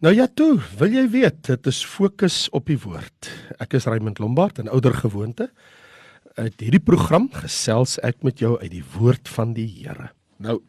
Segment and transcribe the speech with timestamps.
[0.00, 3.26] Nou ja toe, wil jy weet, dit is fokus op die woord.
[3.60, 5.50] Ek is Raymond Lombard en ouer gewoonte.
[6.40, 10.08] Uit hierdie program gesels ek met jou uit die woord van die Here.
[10.40, 10.62] Nou,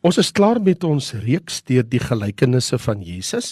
[0.00, 3.50] ons is klaar met ons reeks deur die gelykenisse van Jesus.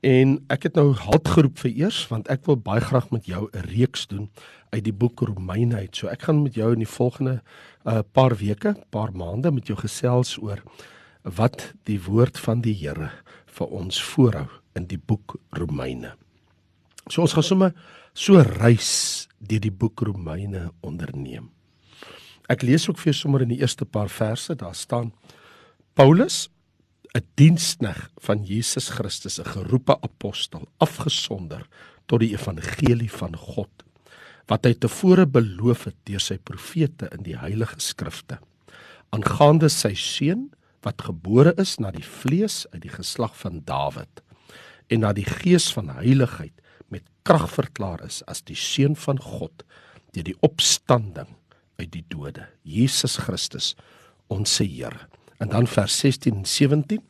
[0.00, 3.50] En ek het nou halt geroep vir eers want ek wil baie graag met jou
[3.52, 4.30] 'n reeks doen
[4.72, 5.92] uit die boek Romeine uit.
[5.92, 7.42] So ek gaan met jou in die volgende
[7.84, 10.64] uh, paar weke, paar maande met jou gesels oor
[11.22, 13.12] wat die woord van die Here
[13.56, 16.14] vir ons voorhou in die boek Romeine.
[17.08, 17.72] So ons gaan sommer
[18.16, 21.50] so reis deur die boek Romeine onderneem.
[22.48, 25.12] Ek lees ook vir jou sommer in die eerste paar verse, daar staan
[25.94, 26.48] Paulus
[27.14, 31.66] 'n dienskneg van Jesus Christus, 'n geroepe apostel, afgesonder
[32.06, 33.70] tot die evangelie van God
[34.46, 38.38] wat hy tevore beloof het deur sy profete in die heilige skrifte
[39.14, 40.48] aangaande sy seun
[40.86, 44.22] wat gebore is na die vlees uit die geslag van Dawid
[44.92, 46.54] en na die gees van heiligheid
[46.94, 49.66] met krag verklaar is as die seun van God
[50.14, 51.34] deur die opstanding
[51.80, 53.74] uit die dode Jesus Christus
[54.32, 55.08] ons Here
[55.42, 57.02] en dan vers 16 en 17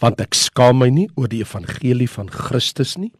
[0.00, 3.12] want ek skaam my nie oor die evangelie van Christus nie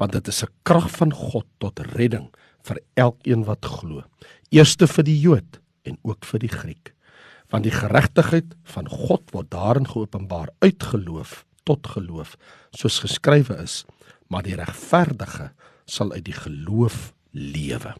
[0.00, 2.30] want dit is 'n krag van God tot redding
[2.62, 4.04] vir elkeen wat glo.
[4.50, 6.94] Eerste vir die Jood en ook vir die Griek
[7.52, 12.36] want die geregtigheid van God word daarin geopenbaar uit geloof tot geloof
[12.74, 13.82] soos geskrywe is
[14.32, 15.52] maar die regverdige
[15.84, 17.94] sal uit die geloof lewe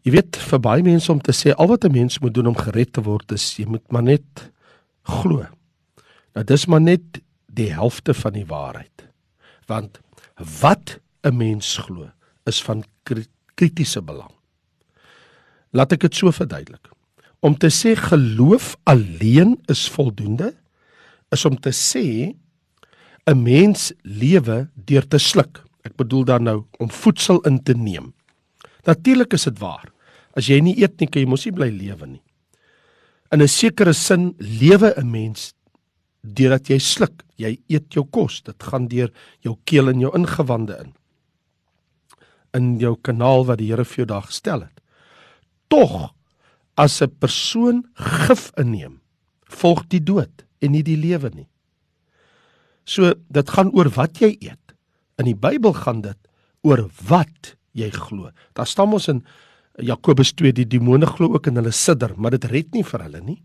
[0.00, 2.56] Jy weet vir baie mense om te sê al wat 'n mens moet doen om
[2.56, 4.50] gered te word is jy moet maar net
[5.04, 5.44] glo.
[6.34, 7.20] Nou dis maar net
[7.52, 9.04] die helfte van die waarheid.
[9.66, 10.00] Want
[10.60, 12.10] wat 'n mens glo
[12.46, 12.84] is van
[13.54, 14.32] kritiese belang.
[15.70, 16.88] Laat ek dit so verduidelik.
[17.40, 20.52] Om te sê geloof alleen is voldoende
[21.32, 22.34] is om te sê
[23.26, 25.62] 'n mens lewe deur te sluk.
[25.84, 28.12] Ek bedoel dan nou om voedsel in te neem.
[28.84, 29.92] Natuurlik is dit waar.
[30.36, 32.22] As jy nie eet nie, kan jy mos nie bly lewe nie.
[33.32, 35.54] In 'n sekere sin lewe 'n mens
[36.22, 37.24] deurdat jy sluk.
[37.36, 38.42] Jy eet jou kos.
[38.42, 39.10] Dit gaan deur
[39.40, 40.94] jou keel en jou ingewande in.
[42.54, 44.80] In jou kanaal wat die Here vir jou daar gestel het.
[45.68, 46.12] Tog
[46.80, 49.00] as 'n persoon gif inneem,
[49.44, 51.48] volg die dood en nie die lewe nie.
[52.84, 54.74] So dit gaan oor wat jy eet.
[55.18, 56.18] In die Bybel gaan dit
[56.62, 58.30] oor wat jy glo.
[58.54, 59.24] Daar staan ons in
[59.78, 63.20] Jakobus 2 die demone glo ook in hulle sidder, maar dit red nie vir hulle
[63.20, 63.42] nie.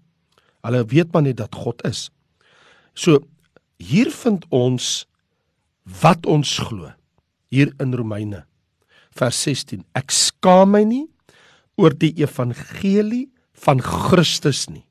[0.63, 2.09] Hulle weet maar net dat God is.
[2.95, 3.19] So
[3.77, 5.05] hier vind ons
[6.01, 6.91] wat ons glo
[7.51, 8.45] hier in Romeine
[9.15, 9.83] vers 16.
[9.93, 11.05] Ek skaam my nie
[11.77, 13.27] oor die evangelie
[13.65, 14.85] van Christus nie.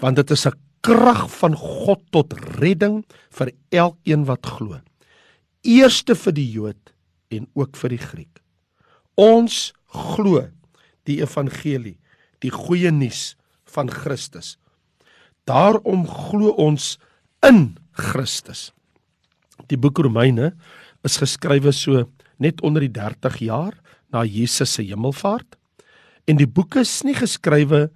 [0.00, 4.80] Want dit is 'n krag van God tot redding vir elkeen wat glo.
[5.62, 6.92] Eerste vir die Jood
[7.30, 8.42] en ook vir die Griek.
[9.14, 10.48] Ons glo
[11.04, 11.98] die evangelie,
[12.40, 14.56] die goeie nuus van Christus.
[15.46, 16.98] Daarom glo ons
[17.42, 18.72] in Christus.
[19.68, 20.52] Die boek Romeine
[21.06, 22.06] is geskrywe so
[22.42, 23.74] net onder die 30 jaar
[24.12, 25.56] na Jesus se hemelvaart.
[26.30, 27.88] En die boek is nie geskrywe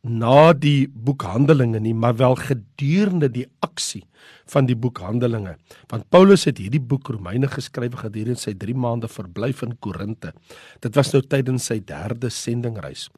[0.00, 4.02] na die boek Handelinge nie, maar wel gedurende die aksie
[4.48, 5.56] van die boek Handelinge.
[5.92, 10.32] Want Paulus het hierdie boek Romeine geskryf gedurende sy 3 maande verblyf in Korinte.
[10.80, 13.08] Dit was nou tydens sy derde sendingreis.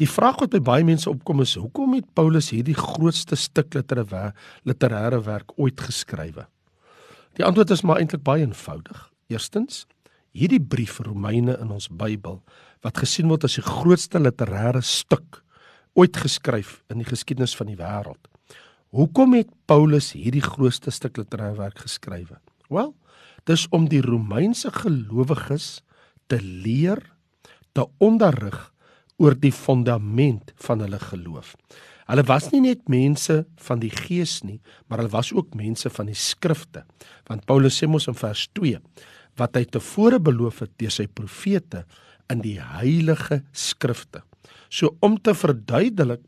[0.00, 5.20] Die vraag wat by baie mense opkom is: Hoekom het Paulus hierdie grootste stuk literêre
[5.22, 6.48] werk ooit geskrywe?
[7.38, 9.10] Die antwoord is maar eintlik baie eenvoudig.
[9.30, 9.84] Eerstens,
[10.34, 12.40] hierdie brief Romeine in ons Bybel
[12.84, 15.40] wat gesien word as die grootste literêre stuk
[15.94, 18.18] ooit geskryf in die geskiedenis van die wêreld.
[18.94, 22.40] Hoekom het Paulus hierdie grootste stuk literêre werk geskrywe?
[22.68, 22.92] Wel,
[23.46, 25.84] dis om die Romeinse gelowiges
[26.30, 26.98] te leer,
[27.74, 28.58] te onderrig
[29.22, 31.54] oor die fondament van hulle geloof.
[32.10, 36.10] Hulle was nie net mense van die gees nie, maar hulle was ook mense van
[36.10, 36.82] die skrifte.
[37.30, 38.82] Want Paulus sê mos in vers 2
[39.40, 41.84] wat hy tevore beloof het deur sy profete
[42.32, 44.22] in die heilige skrifte.
[44.70, 46.22] So om te verduidelik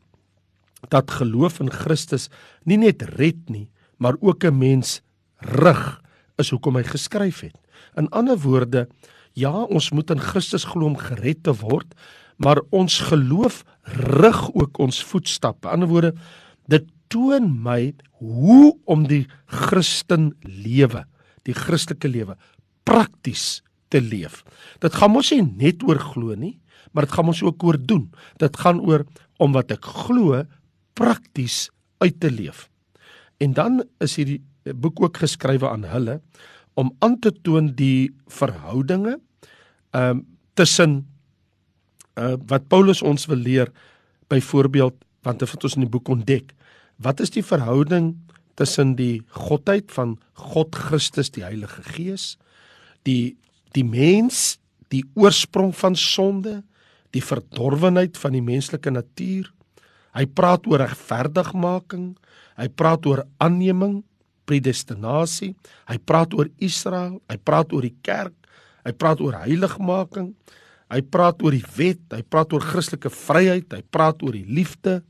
[0.93, 2.29] dat geloof in Christus
[2.65, 3.67] nie net red nie,
[3.97, 5.01] maar ook 'n mens
[5.41, 6.01] rig
[6.37, 7.57] is hoekom hy geskryf het.
[7.97, 8.87] In ander woorde,
[9.33, 11.93] ja, ons moet in Christus glo om gered te word,
[12.37, 13.63] maar ons geloof
[14.21, 15.67] rig ook ons voetstappe.
[15.67, 16.13] In ander woorde,
[16.67, 21.05] dit toon my hoe om die Christen lewe,
[21.43, 22.37] die Christelike lewe
[22.87, 23.61] prakties
[23.91, 24.43] te leef.
[24.83, 26.55] Dit gaan mos nie net oor glo nie,
[26.91, 28.07] maar dit gaan mos ook oor doen.
[28.41, 29.05] Dit gaan oor
[29.43, 30.43] om wat ek glo
[30.97, 31.67] prakties
[32.03, 32.67] uit te leef.
[33.43, 34.41] En dan is hierdie
[34.75, 36.19] boek ook geskrywe aan hulle
[36.77, 39.17] om aan te toon die verhoudinge
[39.95, 40.25] ehm um,
[40.57, 41.05] tussen
[42.17, 43.69] uh wat Paulus ons wil leer
[44.27, 46.53] byvoorbeeld want dit wat ons in die boek ontdek
[46.97, 48.15] wat is die verhouding
[48.57, 52.37] tussen die godheid van God Christus die Heilige Gees
[53.05, 53.37] die
[53.75, 54.57] die mens
[54.93, 56.61] die oorsprong van sonde
[57.15, 59.51] die verdorwenheid van die menslike natuur
[60.17, 62.13] hy praat oor regverdigmaking
[62.57, 63.99] hy praat oor aanneming
[64.47, 65.53] predestinasie
[65.91, 68.33] hy praat oor Israel hy praat oor die kerk
[68.87, 70.33] hy praat oor heiligmaking
[70.87, 75.01] Hy praat oor die wet, hy praat oor Christelike vryheid, hy praat oor die liefde.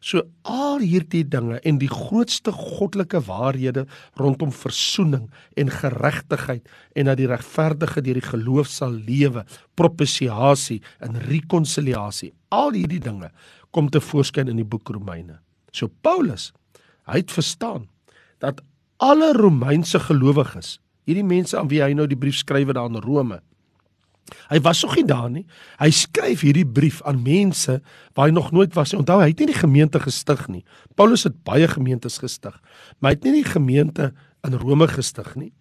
[0.00, 3.84] So al hierdie dinge en die grootste goddelike waarhede
[4.16, 5.26] rondom versoening
[5.60, 9.44] en geregtigheid en dat die regverdige deur die geloof sal lewe,
[9.76, 12.32] propisiasie en rekonsiliasie.
[12.48, 13.28] Al hierdie dinge
[13.76, 15.36] kom te voorskyn in die boek Romeine.
[15.70, 16.50] So Paulus,
[17.04, 17.84] hy het verstaan
[18.40, 18.64] dat
[19.04, 23.42] alle Romeinse gelowiges, hierdie mense aan wie hy nou die brief skryf daar in Rome,
[24.50, 25.46] Hy was nog nie daar nie.
[25.78, 27.80] Hy skryf hierdie brief aan mense
[28.14, 29.00] waar hy nog nooit was nie.
[29.02, 30.64] Onthou, hy het nie die gemeente gestig nie.
[30.94, 32.56] Paulus het baie gemeentes gestig,
[32.98, 34.12] maar hy het nie die gemeente
[34.46, 35.52] in Rome gestig nie.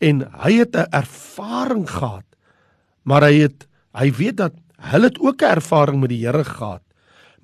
[0.00, 2.26] En hy het 'n ervaring gehad.
[3.04, 4.54] Maar hy het hy weet dat
[4.90, 6.83] hulle het ook 'n ervaring met die Here gehad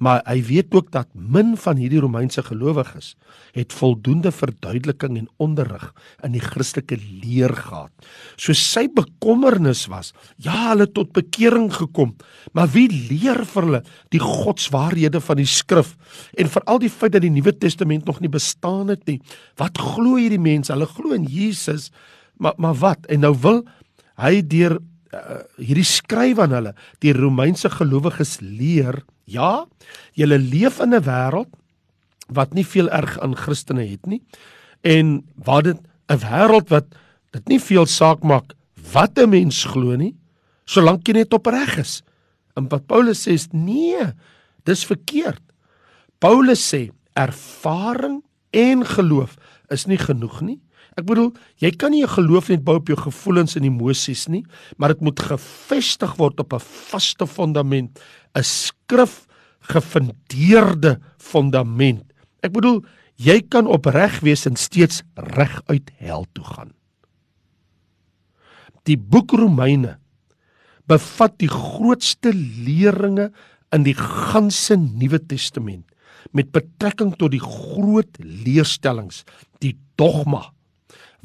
[0.01, 3.13] maar hy weet ook dat min van hierdie Romeinse gelowiges
[3.53, 5.91] het voldoende verduideliking en onderrig
[6.25, 7.93] in die Christelike leer gehad.
[8.41, 12.15] So sy bekommernis was, ja, hulle tot bekering gekom,
[12.57, 13.83] maar wie leer vir hulle
[14.15, 15.93] die godswaarhede van die skrif
[16.39, 19.21] en veral die feit dat die Nuwe Testament nog nie bestaan het nie.
[19.61, 20.73] Wat glo hierdie mense?
[20.73, 21.91] Hulle glo in Jesus,
[22.41, 23.05] maar maar wat?
[23.13, 23.67] En nou wil
[24.21, 24.79] hy deur
[25.15, 26.75] uh, hierdie skryf aan hulle,
[27.05, 29.67] die Romeinse gelowiges leer Ja,
[30.19, 31.51] jy leef in 'n wêreld
[32.29, 34.23] wat nie veel erg aan Christene het nie
[34.83, 35.79] en waar dit
[36.09, 36.87] 'n wêreld wat
[37.33, 38.55] dit nie veel saak maak
[38.93, 40.15] wat 'n mens glo nie
[40.71, 42.01] solank jy net opreg is.
[42.59, 44.11] En wat Paulus sê is nee,
[44.69, 45.43] dis verkeerd.
[46.23, 46.89] Paulus sê
[47.19, 48.21] ervaring
[48.55, 49.37] en geloof
[49.73, 50.59] is nie genoeg nie.
[50.99, 51.31] Ek bedoel,
[51.63, 54.45] jy kan nie 'n geloof net bou op jou gevoelens en emosies nie,
[54.77, 57.99] maar dit moet gefestig word op 'n vaste fondament,
[58.35, 59.27] 'n skrif
[59.61, 62.05] gefundeerde fondament.
[62.43, 62.85] Ek bedoel,
[63.17, 66.73] jy kan opreg wees en steeds reg uit hel toe gaan.
[68.85, 69.99] Die boek Romeine
[70.89, 73.31] bevat die grootste leringe
[73.71, 75.87] in die ganse Nuwe Testament
[76.33, 79.25] met betrekking tot die groot leerstellings,
[79.61, 80.51] die dogma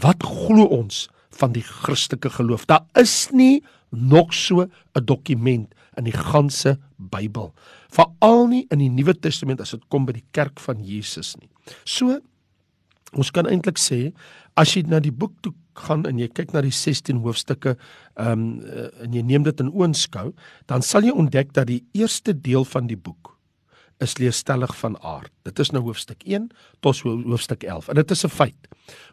[0.01, 1.05] Wat glo ons
[1.39, 2.67] van die Christelike geloof?
[2.67, 7.51] Daar is nie nog so 'n dokument in die ganse Bybel,
[7.91, 11.49] veral nie in die Nuwe Testament as dit kom by die kerk van Jesus nie.
[11.85, 12.19] So
[13.15, 14.09] ons kan eintlik sê
[14.59, 18.31] as jy na die boek toe gaan en jy kyk na die 16 hoofstukke ehm
[18.31, 18.43] um,
[19.03, 20.31] en jy neem dit in oënskou,
[20.71, 23.35] dan sal jy ontdek dat die eerste deel van die boek
[24.03, 25.31] is leerstellig van aard.
[25.47, 26.49] Dit is nou hoofstuk 1
[26.83, 28.67] tot hoofstuk 11 en dit is 'n feit.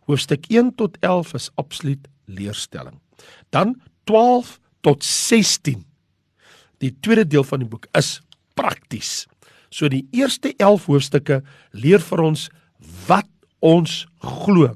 [0.06, 2.99] Hoofstuk 1 tot 11 is absoluut leerstelling.
[3.50, 5.84] Dan 12 tot 16
[6.82, 8.19] die tweede deel van die boek is
[8.58, 9.26] prakties.
[9.73, 11.40] So die eerste 11 hoofstukke
[11.73, 12.49] leer vir ons
[13.06, 13.29] wat
[13.62, 14.02] ons
[14.43, 14.75] glo.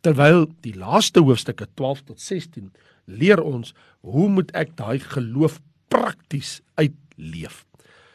[0.00, 2.70] Terwyl die laaste hoofstukke 12 tot 16
[3.10, 3.74] leer ons
[4.06, 5.60] hoe moet ek daai geloof
[5.92, 7.64] prakties uitleef.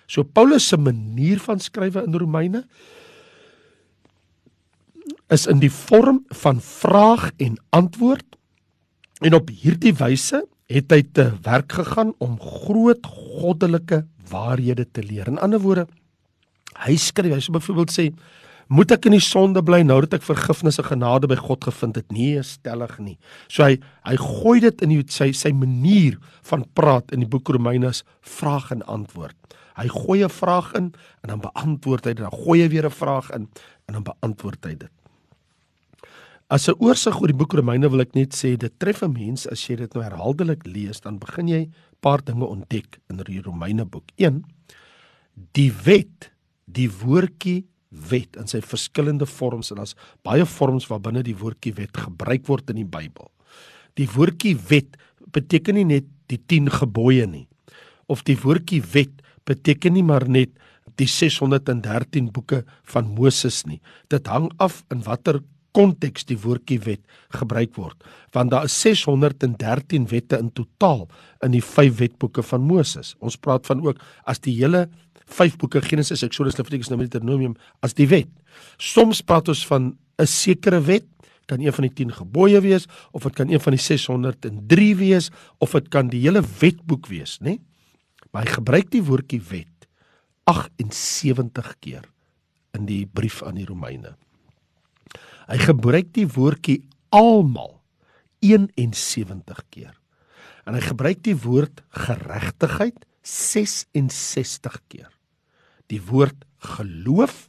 [0.08, 2.66] So Paulus se manier van skrywe in Romeine
[5.34, 8.38] is in die vorm van vraag en antwoord.
[9.26, 15.30] En op hierdie wyse het hy te werk gegaan om groot goddelike waarhede te leer.
[15.30, 15.86] In ander woorde,
[16.86, 18.08] hy skryf, hy sê byvoorbeeld sê,
[18.66, 22.00] moet ek in die sonde bly nou dat ek vergifnis en genade by God gevind
[22.00, 22.08] het?
[22.10, 23.18] Nee, stellig nie.
[23.46, 26.18] So hy hy gooi dit in die, sy sy manier
[26.50, 29.38] van praat in die boek Romeine as vraag en antwoord.
[29.78, 32.26] Hy gooi 'n vraag in en dan beantwoord hy dit.
[32.26, 33.48] Dan gooi hy weer 'n vraag in
[33.86, 34.92] en dan beantwoord hy dit.
[36.46, 39.48] As 'n oorsig oor die boek Romeine wil ek net sê dit tref 'n mens
[39.48, 43.42] as jy dit nou herhaaldelik lees, dan begin jy 'n paar dinge ontdek in die
[43.42, 44.06] Romeine boek.
[44.18, 44.46] 1.
[45.54, 46.32] Die wet,
[46.68, 51.98] die woordjie wet in sy verskillende vorms en daar's baie vorms waarbinne die woordjie wet
[51.98, 53.32] gebruik word in die Bybel.
[53.96, 54.98] Die woordjie wet
[55.32, 57.48] beteken nie net die 10 gebooie nie
[58.08, 60.52] of die woordjie wet beteken nie maar net
[60.98, 63.82] die 613 boeke van Moses nie.
[64.10, 65.42] Dit hang af in watter
[65.76, 67.02] konteks die woordjie wet
[67.36, 68.04] gebruik word,
[68.36, 71.06] want daar is 613 wette in totaal
[71.44, 73.14] in die 5 wetboeke van Moses.
[73.20, 74.86] Ons praat van ook as die hele
[75.36, 78.30] vyf boeke Genesis, Exodus, Levitikus, Numeri, Deuteronomium as die wet.
[78.78, 81.06] Soms praat ons van 'n sekere wet,
[81.46, 85.30] kan een van die 10 gebooie wees of dit kan een van die 603 wees
[85.60, 87.44] of dit kan die hele wetboek wees, né?
[87.44, 87.60] Nee?
[88.32, 89.88] Maar hy gebruik die woordjie wet
[90.44, 92.04] 78 keer
[92.76, 94.16] in die brief aan die Romeine.
[95.46, 96.80] Hy gebruik die woordjie
[97.14, 97.76] almal
[98.46, 99.94] 71 keer.
[100.66, 105.12] En hy gebruik die woord geregtigheid 66 keer.
[105.94, 107.48] Die woord geloof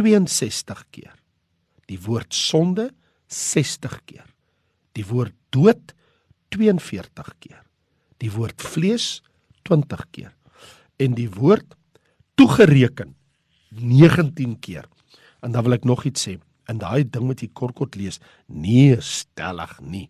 [0.00, 1.14] 62 keer.
[1.90, 2.90] Die woord sonde
[3.28, 4.26] 60 keer.
[4.96, 5.94] Die woord dood
[6.56, 7.60] 42 keer.
[8.20, 9.20] Die woord vlees
[9.68, 10.32] 20 keer.
[11.00, 11.76] En die woord
[12.40, 13.14] toegereken
[13.76, 14.88] 19 keer.
[15.40, 16.36] En dan wil ek nog iets sê.
[16.70, 20.06] In daai ding wat jy kortkort lees, nee, stellig nie.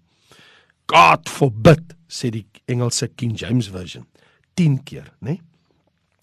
[0.90, 4.06] God forbid, sê die Engelse King James version
[4.58, 5.38] 10 keer, né?
[5.38, 5.40] Nee?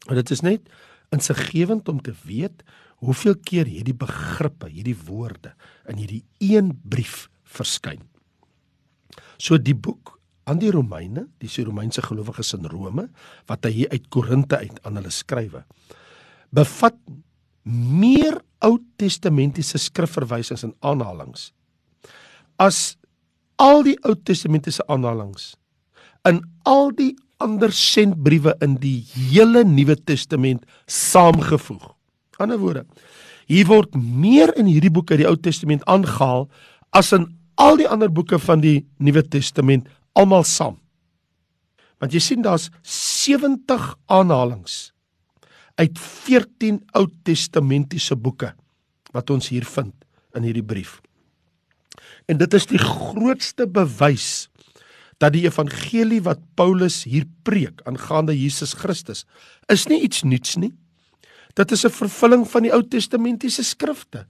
[0.08, 0.68] En dit is net
[1.16, 2.64] insiggewend om te weet
[3.04, 5.54] hoeveel keer hierdie begrippe, hierdie woorde
[5.90, 8.02] in hierdie een brief verskyn.
[9.38, 10.16] So die boek
[10.48, 13.08] aan die Romeine, die se Romeinse gelowiges in Rome
[13.50, 15.64] wat hy uit Korinte uit aan hulle skrywe,
[16.56, 16.98] bevat
[17.68, 21.52] meer Ou Testamentiese skrifverwysings en aanhalinge
[22.58, 22.98] as
[23.62, 25.54] al die Ou Testamentiese aanhalinge
[26.28, 31.84] in al die ander sentbriewe in die hele Nuwe Testament saamgevoeg.
[32.42, 32.84] Ander woorde,
[33.50, 36.48] hier word meer in hierdie boek uit die Ou Testament aangehaal
[36.98, 37.30] as in
[37.62, 39.88] al die ander boeke van die Nuwe Testament
[40.18, 40.78] almal saam.
[42.02, 44.92] Want jy sien daar's 70 aanhalinge
[45.78, 48.54] uit 14 Ou Testamentiese boeke
[49.14, 49.94] wat ons hier vind
[50.36, 50.98] in hierdie brief.
[52.28, 54.48] En dit is die grootste bewys
[55.22, 59.26] dat die evangelie wat Paulus hier preek aangaande Jesus Christus
[59.74, 60.74] is nie iets nuuts nie.
[61.58, 64.28] Dit is 'n vervulling van die Ou Testamentiese skrifte.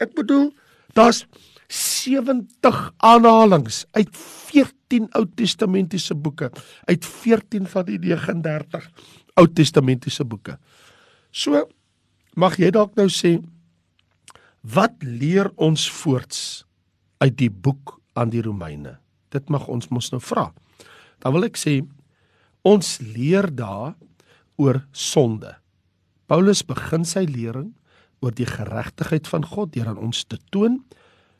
[0.00, 0.52] Ek bedoel,
[0.92, 1.26] daar's
[1.68, 6.50] 70 aanhalinge uit 14 Ou Testamentiese boeke,
[6.84, 8.90] uit 14 van die 39
[9.38, 10.56] Ou Testamentiese boeke.
[11.30, 11.64] So
[12.38, 13.36] mag jy dalk nou sê
[14.68, 16.64] wat leer ons voorts
[17.22, 18.98] uit die boek aan die Romeine?
[19.30, 20.48] Dit mag ons mos nou vra.
[21.22, 21.80] Dan wil ek sê
[22.66, 23.94] ons leer daar
[24.58, 25.54] oor sonde.
[26.28, 27.70] Paulus begin sy lering
[28.20, 30.80] oor die geregtigheid van God deur aan ons te toon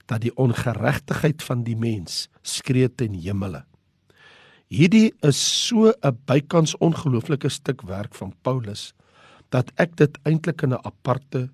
[0.08, 3.64] dat die ongeregtigheid van die mens skree ten hemele.
[4.68, 8.92] Hierdie is so 'n bykans ongelooflike stuk werk van Paulus
[9.48, 11.48] dat ek dit eintlik in 'n aparte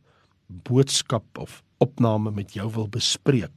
[0.46, 3.52] boodskap of opname met jou wil bespreek.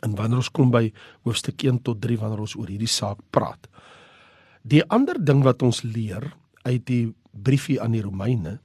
[0.00, 0.92] En wanneer ons kom by
[1.24, 3.68] hoofstuk 1 tot 3 wanneer ons oor hierdie saak praat.
[4.62, 6.32] Die ander ding wat ons leer
[6.62, 8.60] uit die briefie aan die Romeine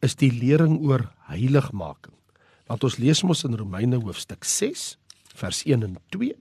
[0.00, 2.14] is die lering oor heiligmaking.
[2.66, 4.96] Want ons lees mos in Romeine hoofstuk 6
[5.34, 6.34] vers 1 en 2.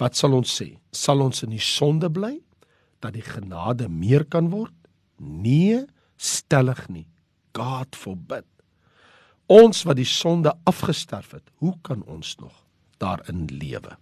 [0.00, 0.72] Wat sal ons sê?
[0.96, 2.38] Sal ons in die sonde bly
[3.04, 4.74] dat die genade meer kan word?
[5.20, 5.84] Nee,
[6.16, 7.06] stellig nie.
[7.56, 8.46] God forbid.
[9.50, 12.54] Ons wat die sonde afgesterf het, hoe kan ons nog
[13.02, 13.96] daarin lewe?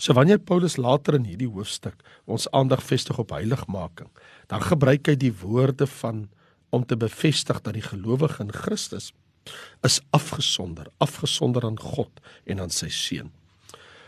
[0.00, 4.08] So wanneer Paulus later in hierdie hoofstuk ons aandag vestig op heiligmaking,
[4.48, 6.24] dan gebruik hy die woorde van
[6.74, 9.10] om te bevestig dat die gelowige in Christus
[9.86, 13.30] is afgesonder, afgesonder aan God en aan sy seun.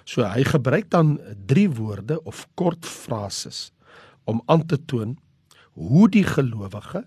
[0.05, 3.73] So hy gebruik dan drie woorde of kort frases
[4.25, 5.17] om aan te toon
[5.73, 7.05] hoe die gelowige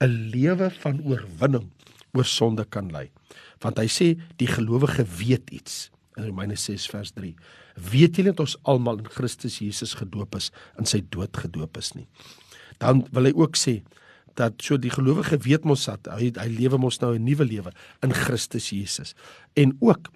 [0.00, 1.70] 'n lewe van oorwinning
[2.12, 3.10] oor sonde kan lei.
[3.62, 7.34] Want hy sê die gelowige weet iets in Romeine 6 vers 3.
[7.90, 11.92] Weet julle dat ons almal in Christus Jesus gedoop is en sy dood gedoop is
[11.94, 12.06] nie.
[12.78, 13.82] Dan wil hy ook sê
[14.38, 17.72] dat so die gelowige weet mos dat hy hy lewe mos nou 'n nuwe lewe
[18.02, 19.14] in Christus Jesus
[19.54, 20.10] en ook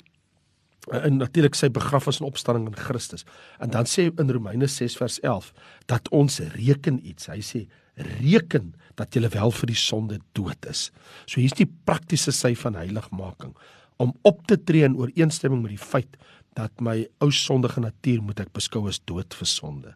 [0.91, 3.27] en natuurlik sy begrafnis en opstanding in Christus.
[3.63, 5.53] En dan sê in Romeine 6 vers 11
[5.87, 7.29] dat ons reken iets.
[7.31, 7.67] Hy sê
[8.23, 10.91] reken dat jy wel vir die sonde dood is.
[11.27, 13.55] So hier's die praktiese sy van heiligmaking
[14.03, 16.17] om op te tree in ooreenstemming met die feit
[16.59, 19.95] dat my ou sondige natuur moet ek beskou as dood vir sonde.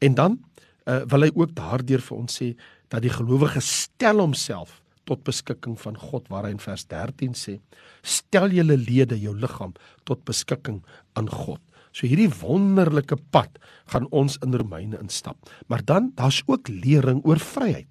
[0.00, 0.38] En dan
[0.86, 2.52] uh, wil hy ook daardeur vir ons sê
[2.92, 7.58] dat die gelowige stel homself tot beskikking van God waar hy in vers 13 sê
[8.02, 9.74] stel julle lede jou liggaam
[10.08, 10.82] tot beskikking
[11.18, 11.60] aan God.
[11.92, 13.58] So hierdie wonderlike pad
[13.92, 15.36] gaan ons in Romeine instap.
[15.68, 17.88] Maar dan daar's ook lering oor vryheid.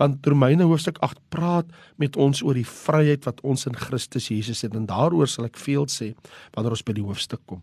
[0.00, 1.68] Want Romeine hoofstuk 8 praat
[2.00, 5.58] met ons oor die vryheid wat ons in Christus Jesus het en daaroor sal ek
[5.60, 6.12] veel sê
[6.54, 7.60] wanneer ons by die hoofstuk kom.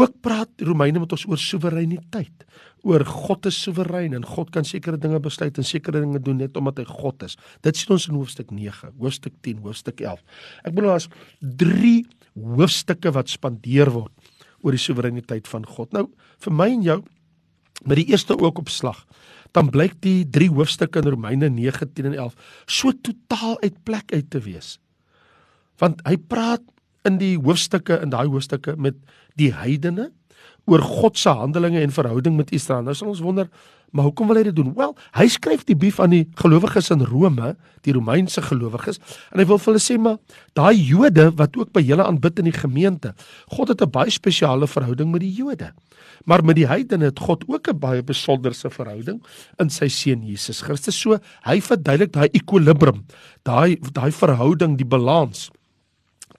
[0.00, 2.46] Ook praat Romeine met ons oor soewereiniteit,
[2.86, 6.56] oor God is soewerein en God kan sekere dinge besluit en sekere dinge doen net
[6.56, 7.36] omdat hy God is.
[7.66, 10.22] Dit sien ons in hoofstuk 9, hoofstuk 10, hoofstuk 11.
[10.64, 11.10] Ek bedoel daar's
[11.64, 11.96] 3
[12.56, 14.32] hoofstukke wat spandeer word
[14.64, 15.92] oor die soewereiniteit van God.
[15.96, 16.08] Nou
[16.42, 17.00] vir my en jou
[17.84, 19.04] met die eerste ook op slag
[19.56, 24.12] dan blyk die drie hoofstukke in Romeine 9, 10 en 11 so totaal uit plek
[24.12, 24.76] uit te wees.
[25.80, 26.64] Want hy praat
[27.08, 28.98] in die hoofstukke in daai hoofstukke met
[29.40, 30.10] die heidene
[30.66, 32.82] oor God se handelinge en verhouding met Israel.
[32.82, 33.48] Nou sal ons wonder,
[33.94, 34.72] maar hoekom wil hy dit doen?
[34.76, 37.54] Wel, hy skryf die brief aan die gelowiges in Rome,
[37.86, 38.98] die Romeinse gelowiges,
[39.30, 40.18] en hy wil vir hulle sê maar
[40.58, 43.14] daai Jode wat ook by julle aanbid in die gemeente,
[43.54, 45.72] God het 'n baie spesiale verhouding met die Jode.
[46.26, 49.22] Maar met die heidene het God ook 'n baie besonderse verhouding
[49.58, 50.98] in sy seun Jesus Christus.
[51.00, 53.04] So hy verduidelik daai ekwilibrum,
[53.44, 55.50] daai daai verhouding, die balans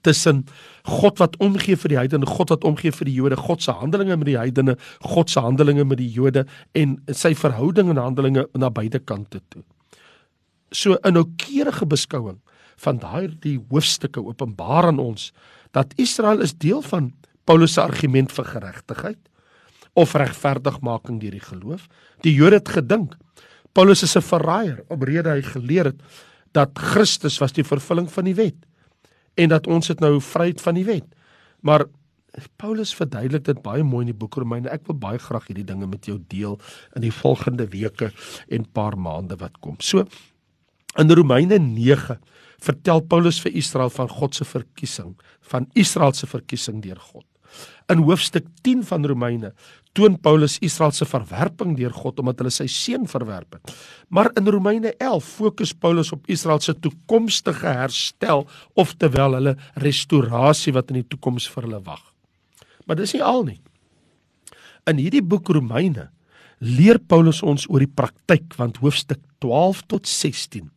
[0.08, 0.46] tussen
[0.88, 4.18] God wat omgee vir die heidene, God wat omgee vir die Jode, God se handelinge
[4.18, 6.46] met die heidene, God se handelinge met die Jode
[6.78, 9.64] en sy verhouding en handelinge na beide kante toe.
[10.72, 12.40] So 'n noukeurige beskouing
[12.78, 15.32] van daardie hoofstukke openbaar aan ons
[15.72, 17.14] dat Israel is deel van
[17.46, 19.20] Paulus se argument vir geregtigheid
[19.94, 21.88] of regverdigmaking deur die geloof.
[22.22, 23.18] Die Jode het gedink
[23.74, 26.02] Paulus is 'n verraaier omrede hy geleer het
[26.52, 28.67] dat Christus was die vervulling van die wet
[29.38, 31.08] en dat ons dit nou vryheid van die wet.
[31.66, 31.86] Maar
[32.62, 34.70] Paulus verduidelik dit baie mooi in die boek Romeine.
[34.70, 36.58] Ek wil baie graag hierdie dinge met jou deel
[36.98, 38.12] in die volgende weke
[38.54, 39.80] en paar maande wat kom.
[39.80, 40.06] So
[40.98, 42.20] in Romeine 9
[42.66, 45.16] vertel Paulus vir Israel van God se verkiesing,
[45.52, 47.26] van Israel se verkiesing deur God.
[47.92, 49.54] In hoofstuk 10 van Romeine
[49.98, 53.72] toon Paulus Israel se verwerping deur God omdat hulle sy seun verwerp het.
[54.14, 60.76] Maar in Romeine 11 fokus Paulus op Israel se toekomstige herstel of terwyl hulle restaurasie
[60.76, 62.04] wat in die toekoms vir hulle wag.
[62.86, 63.60] Maar dis nie al nie.
[64.88, 66.10] In hierdie boek Romeine
[66.64, 70.70] leer Paulus ons oor die praktyk want hoofstuk 12 tot 16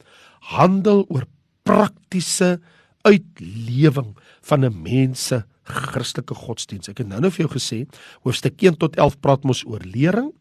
[0.57, 1.27] handel oor
[1.69, 2.59] praktiese
[3.07, 4.17] uitlewing
[4.49, 6.91] van 'n mens se Christelike godsdiens.
[6.91, 7.85] Ek het nou-nou vir jou gesê,
[8.27, 10.33] hoofstuk 1 tot 11 praat mos oor lering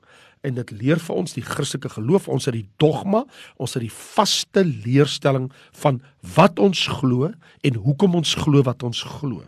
[0.48, 3.26] en dit leer vir ons die Christelike geloof, ons het die dogma,
[3.60, 5.50] ons het die vaste leerstelling
[5.82, 6.00] van
[6.36, 7.32] wat ons glo
[7.64, 9.44] en hoekom ons glo wat ons glo.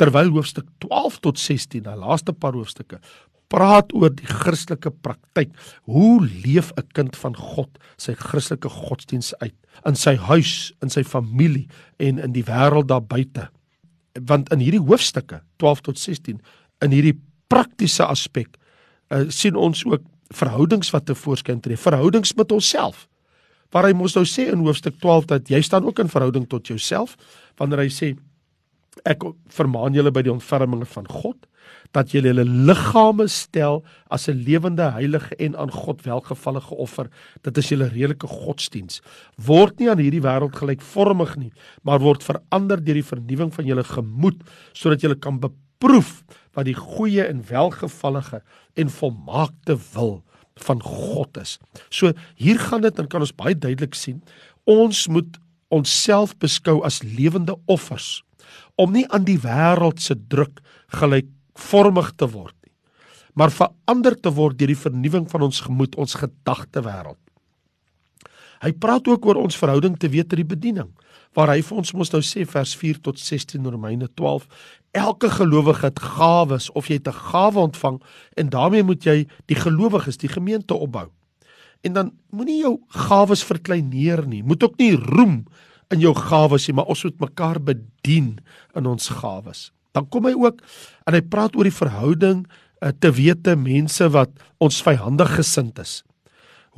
[0.00, 3.00] Terwyl hoofstuk 12 tot 16, die laaste paar hoofstukke,
[3.52, 5.52] praat oor die Christelike praktyk.
[5.84, 9.54] Hoe leef 'n kind van God sy Christelike godsdiens uit
[9.86, 13.50] in sy huis, in sy familie en in die wêreld daar buite?
[14.20, 16.40] Want in hierdie hoofstukke 12 tot 16
[16.84, 17.16] in hierdie
[17.52, 18.56] praktiese aspek
[19.12, 23.06] uh, sien ons ook verhoudings wat te voorskyn tree verhoudings met onsself.
[23.72, 26.68] Waar hy mos nou sê in hoofstuk 12 dat jy staan ook in verhouding tot
[26.68, 27.16] jouself
[27.60, 28.12] wanneer hy sê
[29.08, 31.48] ek vermaan julle by die ontferminge van God
[31.96, 37.08] dat julle julle liggame stel as 'n lewende heilige en aan God welgevallige offer.
[37.42, 39.00] Dit is julle redelike godsdiens.
[39.36, 41.52] Word nie aan hierdie wêreld gelykvormig nie,
[41.82, 46.24] maar word verander deur die vernuwing van julle gemoed sodat julle kan beproef
[46.54, 48.42] wat die goeie en welgevallige
[48.74, 50.22] en volmaakte wil
[50.56, 51.58] van God is.
[51.90, 54.22] So hier gaan dit en kan ons baie duidelik sien,
[54.64, 58.22] ons moet onsself beskou as lewende offers
[58.76, 60.60] om nie aan die wêreld se druk
[60.98, 61.28] gelyk
[61.58, 62.72] vormig te word nie,
[63.34, 67.20] maar verander te word deur die vernuwing van ons gemoed, ons gedagte wêreld.
[68.62, 70.92] Hy praat ook oor ons verhouding te weet ter die bediening,
[71.34, 74.46] waar hy vir ons mos nou sê vers 4 tot 16 Romeine 12,
[74.92, 78.02] elke gelowige het gawes of jy het 'n gawe ontvang
[78.36, 81.08] en daarmee moet jy die gelowiges, die gemeente opbou.
[81.82, 84.42] En dan moenie jou gawes verkleineer nie.
[84.42, 85.46] Moet ook nie roem
[85.92, 88.34] in jou gawes nie, maar ons moet mekaar bedien
[88.76, 90.60] in ons gawes dan kom hy ook
[91.06, 96.00] en hy praat oor die verhouding uh, te wete mense wat ons vyandig gesind is.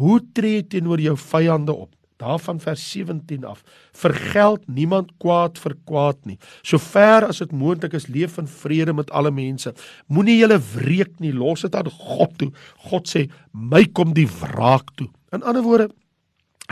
[0.01, 1.93] Hoe tree jy teenoor jou vyande op?
[2.23, 3.65] Daarvan vers 17 af.
[3.99, 6.37] Vergeld niemand kwaad vir kwaad nie.
[6.63, 9.75] Sover as dit moontlik is, leef in vrede met alle mense.
[10.07, 12.51] Moenie julle wreek nie, los dit aan God toe.
[12.91, 15.91] God sê, "My kom die wraak toe." In ander woorde,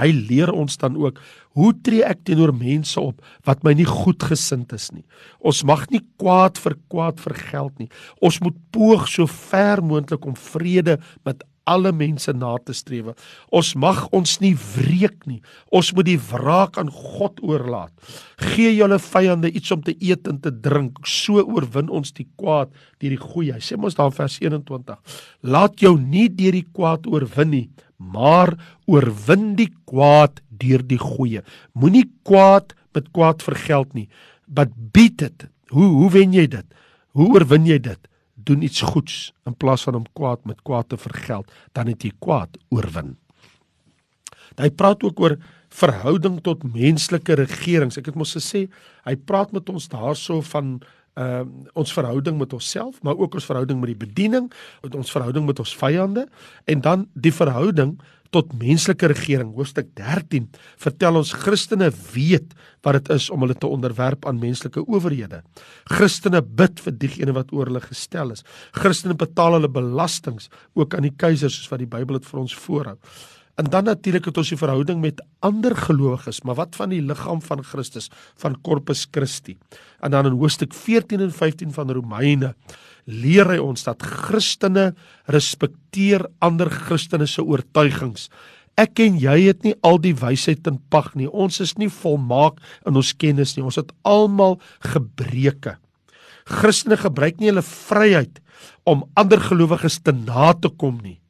[0.01, 1.19] Hy leer ons dan ook
[1.59, 5.05] hoe tree ek teenoor mense op wat my nie goedgesind is nie.
[5.45, 7.91] Ons mag nie kwaad vir kwaad vergeld nie.
[8.25, 10.97] Ons moet poog so ver moontlik om vrede
[11.29, 13.13] met alle mense na te streef.
[13.55, 15.41] Ons mag ons nie wreek nie.
[15.75, 17.93] Ons moet die wraak aan God oorlaat.
[18.53, 22.73] Gee julle vyande iets om te eet en te drink, so oorwin ons die kwaad
[23.03, 23.57] deur die goeie.
[23.57, 27.67] Hy sê mos daar in vers 21: Laat jou nie deur die kwaad oorwin nie,
[27.97, 28.57] maar
[28.91, 31.43] oorwin die kwaad deur die goeie.
[31.75, 34.09] Moenie kwaad met kwaad vergeld nie.
[34.47, 35.49] But beat it.
[35.73, 36.67] Hoe hoe wen jy dit?
[37.17, 38.09] Hoe oorwin jy dit?
[38.45, 42.13] Doen iets goeds in plaas van om kwaad met kwaad te vergeld, dan het jy
[42.19, 43.17] kwaad oorwin.
[44.61, 45.37] Hy praat ook oor
[45.73, 47.97] verhouding tot menslike regerings.
[47.97, 48.67] Ek het mos gesê,
[49.07, 50.75] hy praat met ons daarso van
[51.19, 51.45] uh,
[51.79, 54.51] ons verhouding met onsself, maar ook ons verhouding met die bediening,
[54.85, 56.27] met ons verhouding met ons vyande
[56.65, 57.97] en dan die verhouding
[58.33, 59.53] tot menslike regering.
[59.57, 60.49] Hoofstuk 13
[60.81, 65.43] vertel ons Christene weet wat dit is om hulle te onderwerp aan menslike owerhede.
[65.93, 68.45] Christene bid vir diegene wat oor hulle gestel is.
[68.77, 72.57] Christene betaal hulle belastings ook aan die keiser soos wat die Bybel dit vir ons
[72.65, 72.99] voorhou.
[73.63, 77.39] En dan natuurlik het ons die verhouding met ander gelowiges, maar wat van die liggaam
[77.47, 78.09] van Christus,
[78.43, 79.55] van Corpus Christi?
[80.03, 82.57] En dan in hoofstuk 14 en 15 van Romeine
[83.07, 84.89] leer hy ons dat Christene
[85.31, 88.27] respekteer ander Christene se oortuigings.
[88.75, 91.31] Ek en jy het nie al die wysheid in pag nie.
[91.31, 93.63] Ons is nie volmaak in ons kennis nie.
[93.63, 94.59] Ons het almal
[94.91, 95.77] gebreke.
[96.51, 98.43] Christene gebruik nie hulle vryheid
[98.83, 101.22] om ander gelowiges te na te kom nie.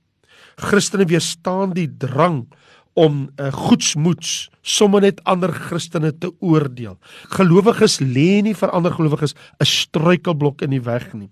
[0.56, 2.46] Christene weerstaan die drang
[2.92, 6.98] om uh, goedsmoeds sommer net ander Christene te oordeel.
[7.32, 11.30] Gelowiges lê nie vir ander gelowiges 'n struikelblok in die weg nie.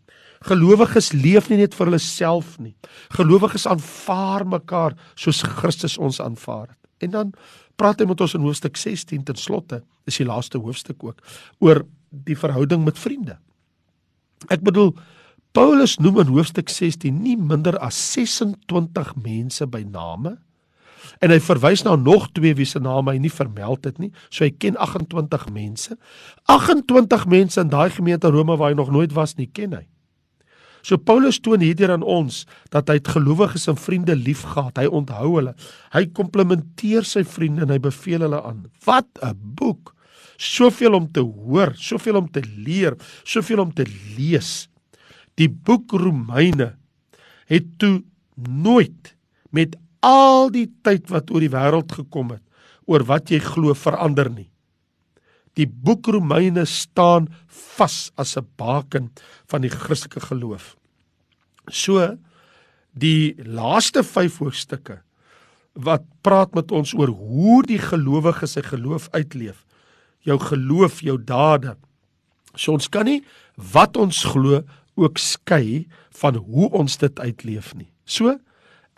[0.49, 2.75] Gelowiges leef nie net vir hulle self nie.
[3.13, 6.79] Gelowiges aanvaar mekaar soos Christus ons aanvaar het.
[7.01, 7.33] En dan
[7.77, 11.21] praat hy met ons in hoofstuk 16 ten slotte, is die laaste hoofstuk ook,
[11.61, 13.39] oor die verhouding met vriende.
[14.49, 14.95] Ek bedoel
[15.53, 20.37] Paulus noem in hoofstuk 16 nie minder as 26 mense by name
[21.21, 24.13] en hy verwys na nog twee wie se name hy nie vermeld het nie.
[24.31, 25.97] So hy ken 28 mense.
[26.49, 29.83] 28 mense in daai gemeente Rome waar hy nog nooit was nie, ken hy.
[30.87, 34.79] So Paulus toon hierdeur aan ons dat hy het gelowiges en vriende liefgehad.
[34.81, 35.57] Hy onthou hulle.
[35.93, 38.69] Hy komplimenteer sy vriende en hy beveel hulle aan.
[38.87, 39.97] Wat 'n boek.
[40.41, 43.85] Soveel om te hoor, soveel om te leer, soveel om te
[44.17, 44.71] lees.
[45.41, 46.75] Die boek Romeine
[47.49, 48.03] het toe
[48.37, 49.15] nooit
[49.57, 52.45] met al die tyd wat oor die wêreld gekom het
[52.91, 54.49] oor wat jy glo verander nie.
[55.59, 57.29] Die boek Romeine staan
[57.77, 59.11] vas as 'n baken
[59.51, 60.77] van die Christelike geloof.
[61.69, 62.17] So
[62.93, 65.03] die laaste 5 hoofstukke
[65.75, 69.65] wat praat met ons oor hoe die gelowige sy geloof uitleef.
[70.21, 71.77] Jou geloof, jou dade.
[72.55, 73.23] So ons kan nie
[73.55, 74.65] wat ons glo
[75.01, 75.87] ook skei
[76.21, 77.89] van hoe ons dit uitleef nie.
[78.05, 78.37] So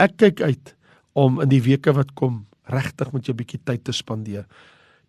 [0.02, 0.74] ek kyk uit
[1.14, 4.46] om in die weke wat kom regtig met jou 'n bietjie tyd te spandeer.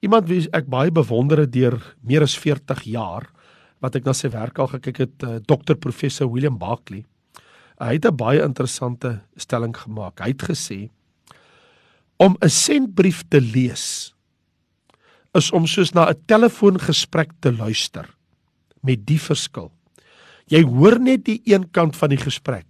[0.01, 3.29] Iemand wie ek baie bewonder het deur meer as 40 jaar
[3.79, 7.05] wat ek na sy werk al gekyk het, uh, Dr Professor William Barkley.
[7.79, 10.19] Hy het 'n baie interessante stelling gemaak.
[10.19, 10.89] Hy het gesê
[12.17, 14.13] om 'n sentbrief te lees
[15.33, 18.05] is om soos na 'n telefoongesprek te luister
[18.81, 19.71] met die verskil
[20.51, 22.67] Jy hoor net die een kant van die gesprek.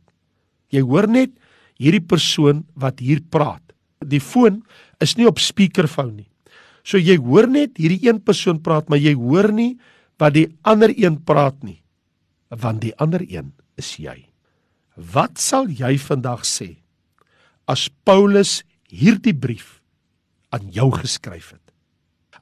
[0.74, 1.34] Jy hoor net
[1.82, 3.62] hierdie persoon wat hier praat.
[4.04, 4.62] Die foon
[5.04, 6.30] is nie op speakerphone nie.
[6.84, 9.78] So jy hoor net hierdie een persoon praat, maar jy hoor nie
[10.22, 11.80] wat die ander een praat nie.
[12.50, 14.28] Want die ander een is jy.
[14.94, 16.76] Wat sal jy vandag sê
[17.66, 19.80] as Paulus hierdie brief
[20.54, 21.64] aan jou geskryf het?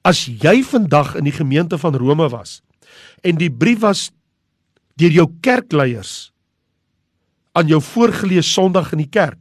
[0.03, 2.59] As jy vandag in die gemeente van Rome was
[3.23, 4.09] en die brief was
[5.01, 6.31] deur jou kerkleiers
[7.57, 9.39] aan jou voorgeles Sondag in die kerk.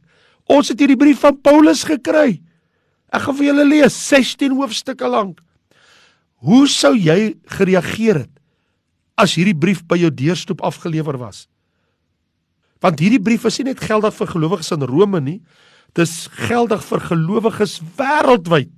[0.51, 2.41] Ons het hierdie brief van Paulus gekry.
[3.11, 5.39] Ek gaan vir julle lees 16 hoofstukke lank.
[6.41, 8.33] Hoe sou jy gereageer het
[9.21, 11.45] as hierdie brief by jou deurstoep afgelewer was?
[12.81, 15.37] Want hierdie brief is nie net geldig vir gelowiges in Rome nie,
[15.93, 18.71] dis geldig vir gelowiges wêreldwyd.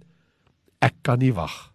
[0.84, 1.72] Ek kan nie wag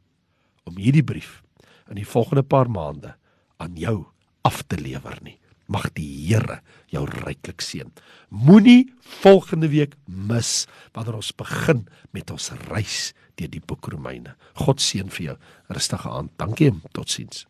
[0.68, 1.40] om hierdie brief
[1.88, 3.14] in die volgende paar maande
[3.56, 4.02] aan jou
[4.46, 5.38] af te lewer nie.
[5.68, 7.90] Mag die Here jou ryklik seën.
[8.32, 8.88] Moenie
[9.20, 10.64] volgende week mis
[10.96, 11.84] wanneer ons begin
[12.16, 14.34] met ons reis deur die boek Romeine.
[14.64, 15.36] God seën vir jou.
[15.68, 16.32] Rustige aand.
[16.40, 16.72] Dankie.
[16.96, 17.44] Totsiens.